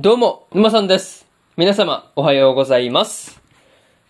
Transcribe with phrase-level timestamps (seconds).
[0.00, 1.24] どうも、沼さんです。
[1.56, 3.40] 皆様、おはようございます。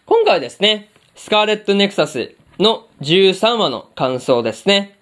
[0.06, 4.98] 今回はですね、スカーレットネクサスの13話の感想ですね。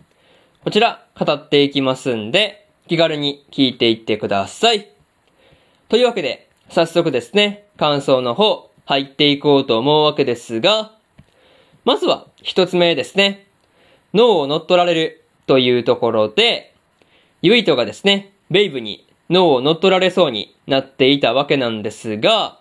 [0.64, 4.90] こちら、語っていきますんで、気軽に聞いていってください。
[5.88, 10.90] というわけで、早速ですね、感想の方、入っていこうと思うわけですが、
[11.84, 13.46] まずは、一つ目ですね。
[14.14, 16.74] 脳を乗っ取られるというところで、
[17.40, 22.58] ユイトがですね、ベイブに脳を乗っ取られそうになっていたわけなんですが、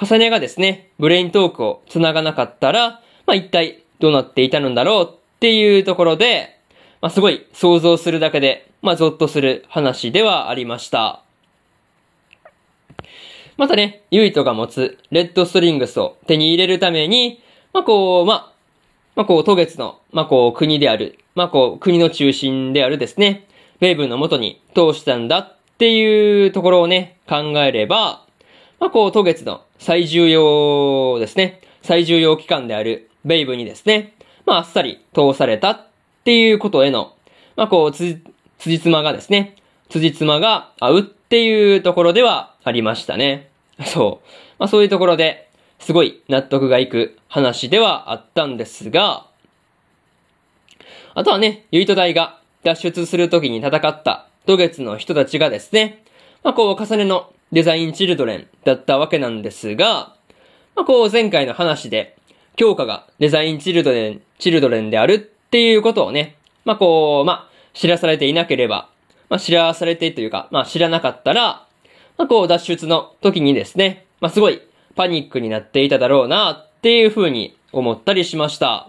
[0.00, 6.58] 重ねがですね、ブレイントークを繋がなかったら、まあ、一体どうなっていたのだろうっていうところで、
[7.00, 11.22] まあ、すごい想像するだけで、まあ、ゾッとする話ではありました。
[13.56, 17.42] またね、ユイトが持つレッドストリングスを手に入れるために、
[17.72, 18.52] まあ、こう、まあ、
[19.16, 23.48] まあ、こう、渡月の、まあ、こう、国である、まあ、こう、国の中心であるですね、
[23.80, 28.26] ベイブンの元に通したんだっていうところをね、考えれば、
[28.80, 34.12] まあ、こう、渡月の最重要ですね、最重要機関であるベイブにですね、
[34.44, 35.86] まあ、あっさり通されたっ
[36.24, 37.14] ていうことへの、
[37.54, 38.20] まあ、こう、つ、
[38.58, 39.54] 辻褄がですね、
[39.88, 43.48] 辻褄が合うっていうところではありましたね。
[43.86, 44.28] そう。
[44.58, 49.28] まあ、そういうところで、すごい納得がいく話ではあったんですが、
[51.14, 56.02] あとはね、ユイト隊が脱出するときに戦った渡月の人たちがですね、
[56.42, 60.16] まあこう重ねのデザインチルドレンだったわけなんですが、
[60.74, 62.16] まあこう前回の話で、
[62.56, 68.88] 強化がデザインチルドレン、チルドレンであるっていうことをね、まあこう、まあ知らされていなければ、
[69.28, 71.66] まあ知らされてというか、まあ知らなかったら、
[72.16, 74.62] まあこう脱出の時にですね、まあすごい
[74.96, 78.88] パニックになっていただろうなっていう風に思ったりしました。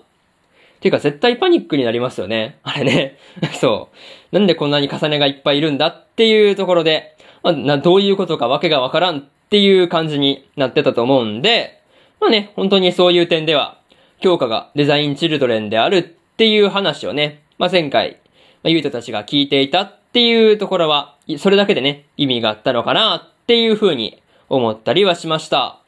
[0.80, 2.60] ていうか絶対パニックになりますよね。
[2.64, 3.18] あれね。
[3.60, 3.90] そ
[4.32, 4.36] う。
[4.36, 11.80] なんでこんなに重ねがいっぱいいるんだっていうところで、まあ、な、どういうことかわけがわからんっていう感じになってたと思うんで、
[12.20, 13.78] まあね、本当にそういう点では、
[14.22, 16.02] 強化がデザインチルドレンであるっ
[16.38, 18.18] ていう話をね、まあ前回、
[18.64, 25.80] まあ、ユイトたちが聞いていたっていうところは、それだけでね、意味があったのかなっていう風に思ったりはしました。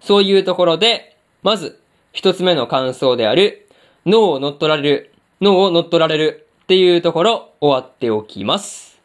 [0.00, 1.80] そういうところで、まず、
[2.12, 3.67] 一つ目の感想である、
[4.06, 8.98] 脳を乗っ取られる、脳を乗っ取られるっていうところ終わっておきます。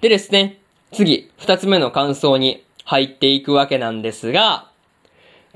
[0.00, 0.60] でですね、
[0.92, 4.70] 次、二つ目の感想に入っていくわけなんですが、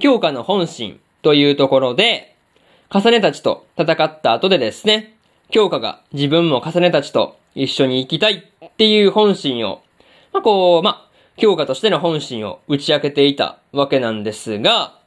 [0.00, 2.36] 強化の本心というところで、
[2.90, 5.16] 重ねたちと戦った後でですね、
[5.50, 9.82] 強化が自分も重ねたちと一緒に生きたいっていう本心を、
[10.32, 14.98] まあ、こう、まあ、強化としての本心を打ち明けていたわけなんですが、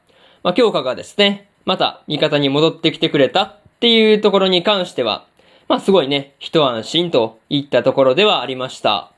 [0.42, 5.26] まあ、強化がですね、また味方に戻ってきてくれたっていうところに関しては、
[5.68, 9.10] まあすごいね、一安心といったところではありました。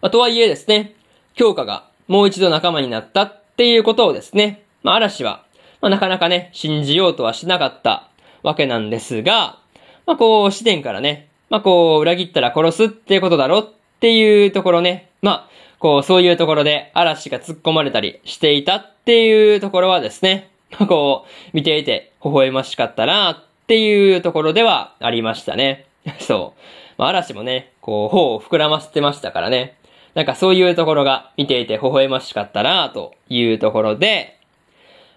[0.00, 0.96] まあ、とはいえですね、
[1.34, 5.44] 強化がもう一度仲間になったっていうことをですね、まあ嵐は、
[5.80, 8.08] まあ、なかなかね、信じようとはしなかった
[8.42, 9.60] わけなんですが、
[10.06, 13.70] まあこう、視点からね、まあこう、裏切ったら殺すっていうことだろっ
[14.00, 15.48] ていうところね、まあ、
[15.78, 20.48] こう、そういうところで嵐が突っ込まれたりしていたっていうところはですね、
[20.86, 23.36] こう、見ていて微笑ましかったなっ
[23.66, 25.86] ていうところではありましたね。
[26.20, 26.60] そう。
[26.98, 29.74] まあ、嵐もね、こう、頬を膨らませてましたからね。
[30.14, 34.36] なんかそういうところが見ていて微笑ましかったなというところで、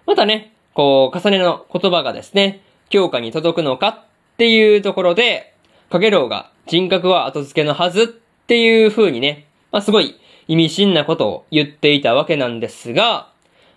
[0.04, 4.04] またね、こう、重ねの言葉がですね、強化に届くのかっ
[4.36, 5.52] ていうところで、
[5.90, 8.06] かげろうが人格は後付けのはずっ
[8.46, 10.18] ていう風にね、まあ、すごい
[10.48, 13.28] 意味深なことを言っていたわけなんですが、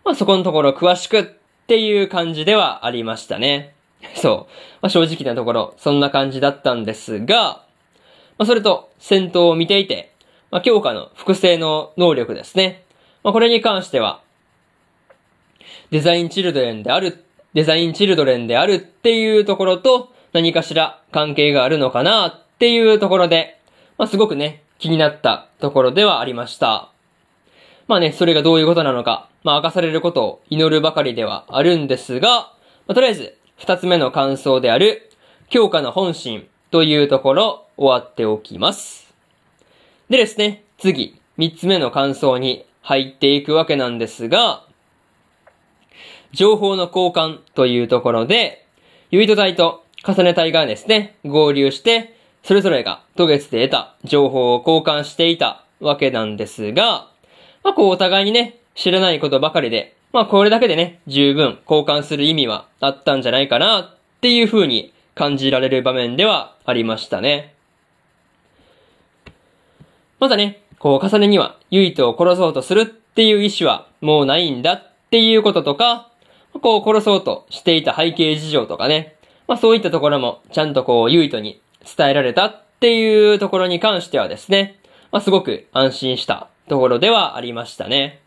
[0.10, 1.26] まあ、そこのところ詳しくっ
[1.68, 3.76] ていう感じではありましたね。
[4.16, 4.54] そう。
[4.82, 7.64] まあ、正直なところ、そんな感じだったんですが、
[8.40, 10.12] まあ、それと戦闘を見ていて、
[10.50, 12.86] まあ、強化の複製の能力ですね。
[13.22, 14.22] まあ、これに関しては、
[15.92, 23.60] デザインチルドレンである、デザインチルドレンであるっていうところと何かしら関係があるのかなっていうところで、
[24.00, 26.90] まあ、すごくね、気になったところではありました。
[27.88, 32.30] まあね、それがどういうことなのか、まあ明かされることを祈るばかりではあるんですが、
[32.88, 35.12] まあ、とりあえず、二つ目の感想である、
[35.50, 39.14] 強化の本心というところ、終わっておきます。
[40.10, 44.64] でですね、次、三つ目の感想に入っていくわけなんですが、
[46.32, 48.66] 情報の交換というところで、
[49.12, 57.10] ユイト隊と重ね隊がですね、合流して、それぞれが渡月で得た情報を交換していたわけなんですが、
[57.64, 67.56] まあこうお互いにね、知らないことばかりで、まあこれだけでね、十分交換する意味はあったんじゃないかなっていう風に感じられる場面ではありましたね。
[70.18, 76.10] またね、こう、重ねには、ユイトを殺そうとするっていう意志はもうないんだっていうこととか、
[76.62, 79.18] こう、殺そうとしていた背景事情とかね、
[79.50, 81.62] まあそういったところも、ちゃんとこう、ユイトに
[81.98, 84.80] 伝えられたっていうところに関してはですね、
[85.12, 88.19] まあすごく安心したところではありましたね。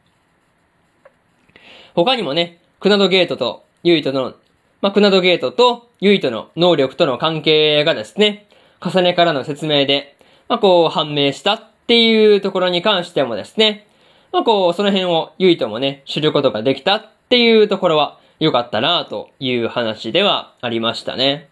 [1.94, 4.34] 他にもね、クナドゲートとユイトの、
[4.80, 8.48] まあ、クナドゲートとユイトの能力との関係がですね、
[8.80, 10.16] 重ねからの説明で、
[10.48, 13.86] まあ、こう判明したっていうところに関してもですね、
[14.32, 21.48] まあ、こう、その辺をユイトもね、知ることができたっていうところは良かったなという話ではありましたね。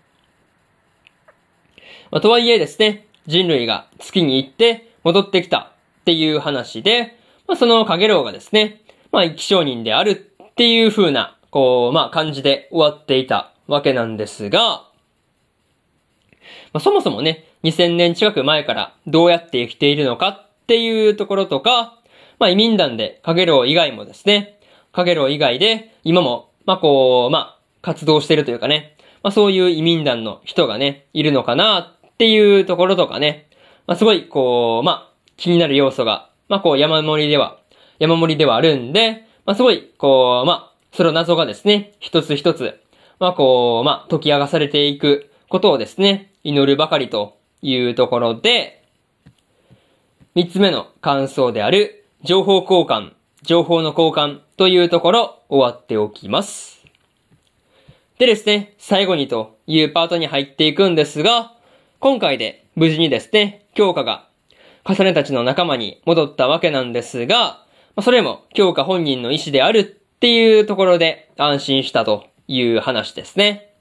[2.10, 5.58] まあ、とはいえですね、人類が月に行って戻ってきた
[6.00, 7.16] っていう話で、
[7.46, 8.80] まあ、その影郎がですね、
[9.12, 10.29] まあ、生き証人である
[10.60, 14.90] っていう風な、こう、まあ、感じで終わっていたわけなんですが、ま
[16.74, 21.98] あ、そもそもね、2000年近く前からどうやって生きているのかっていうところとか、
[22.38, 24.58] まあ、移民団で、かげろう以外もですね、
[24.92, 33.48] かげろう以外で、今も、まあ、こう、まあ、活動してるというかね、まあ、そういう移民団の人がね、いるのかなっていうところとかね、
[33.86, 37.56] まあ、すごい、こう、まあ、気になる要素が、まあ、こう、山盛りでは、
[37.98, 42.80] 山盛りではあるんで、まあ、すごい、こう、まあ、その謎がですね、一つ一つ、
[43.18, 48.84] まあ、こう、まあ、解き上がされていくことをですね、祈るばかりというところで、
[50.34, 56.84] 三つ目の感想である、情報交換、情報の交換というところ、終わっておきます。
[58.18, 61.54] でですね、最後にというパートに入っていくんですが、
[62.00, 64.28] 今回で無事にですね、強化が、
[64.84, 67.64] 重ねたちの仲間に戻ったわけなんですが、
[68.02, 73.74] それも強化本人の意思であるっていうところで安心したという話ですね。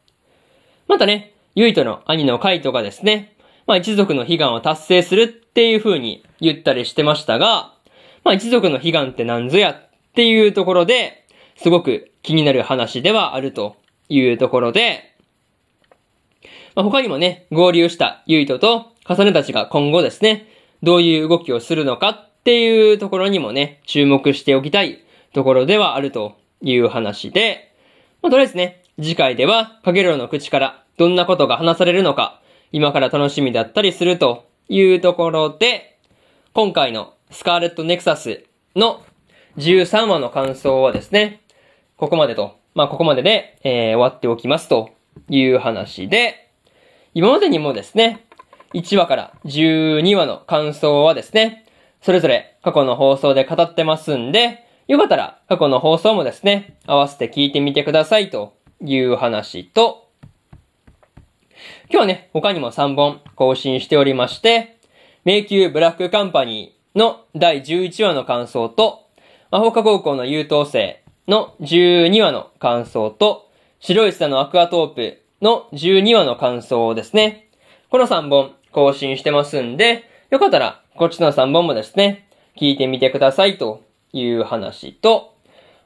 [0.88, 3.36] またね、ユイトの兄のカイトがですね、
[3.68, 7.74] まあ一族の悲願を達成するっていう風に言ったりしてましたが、
[8.24, 11.26] まあ一族の悲願って何ぞやっていうところで、
[11.58, 13.76] すごく気になる話ではあると
[14.08, 15.16] いうところで、
[16.76, 20.48] まあ、他にもね、合流したユイトと重ねたちが今後ですね、
[20.82, 25.04] どういう動きをするのかっていうところにもね、注目しておきたい
[25.34, 27.74] ところではあるという話で、
[28.22, 32.42] まあ、とりあえずね、次回では、かげろうの口からどんなことが話されるのか、
[32.72, 35.98] 今から楽しみだったりするというところで、
[36.54, 38.44] 今回のスカーレットネクサス
[38.76, 39.04] の
[39.58, 41.42] 13話の感想はですね、
[41.98, 44.92] ここまでと、まあここまでで、えー、終わっておきますと
[45.30, 46.50] いう話で、
[47.14, 48.26] 今までにもですね、
[48.74, 51.66] 1話から12話の感想はですね、
[52.02, 60.10] それぞれ過去の放送で語ってますんで、よかったら過去の放送もですね、合わせて聞いてみてくださいという話と、
[61.92, 64.78] 今日はね、他にも3本更新しておりまして、
[65.26, 69.08] 迷宮ブラックカンパニーの第11話の感想と、
[69.52, 73.50] 魔法科高校の優等生の12話の感想と、
[73.80, 77.50] 白い砂のアクアトープの12話の感想ですね。
[77.90, 85.34] この3本更新してますんで、よかったらこっちの3本もですね、聞いてみてくださいという話と、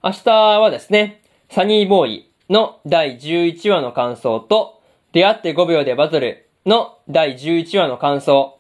[0.04, 1.22] 明日はですね、
[1.52, 4.82] サニーボーイの第11話の感想と、
[5.12, 8.58] 出会って5秒でバトルの第11話の感想、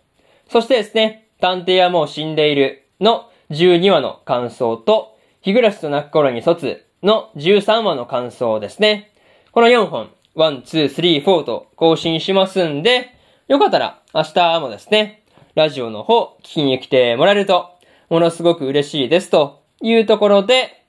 [0.48, 9.12] そしてですね、探偵はもう死んでいるの12話の感想と、日暮らしと泣く頃に卒の13話の感想ですね。
[9.54, 13.10] この4本、1、2、3、4と更新しますんで、
[13.48, 15.23] よかったら明日もですね、
[15.55, 17.77] ラジオの方、聞きに来てもらえると、
[18.10, 20.83] ものすごく嬉しいですというところで、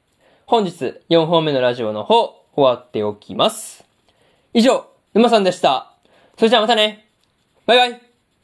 [0.46, 3.84] 本日4本目のラジオの方、終わっておきます。
[4.54, 5.92] 以上、沼さんでした。
[6.38, 7.06] それじゃあまたね。
[7.66, 8.13] バイバイ。